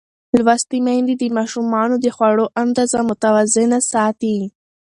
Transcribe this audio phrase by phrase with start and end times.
[0.37, 4.37] لوستې میندې د ماشومانو د خوړو اندازه متوازنه ساتي.